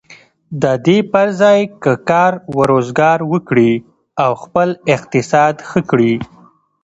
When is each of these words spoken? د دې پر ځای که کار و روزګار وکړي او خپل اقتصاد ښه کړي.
د 0.61 0.63
دې 0.85 0.97
پر 1.11 1.27
ځای 1.41 1.59
که 1.83 1.93
کار 2.09 2.33
و 2.55 2.57
روزګار 2.71 3.19
وکړي 3.31 3.71
او 4.23 4.31
خپل 4.43 4.69
اقتصاد 4.95 5.55
ښه 5.69 5.79
کړي. 5.89 6.13